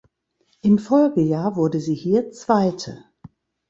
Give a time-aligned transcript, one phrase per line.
[0.63, 3.03] Im Folgejahr wurde sie hier Zweite.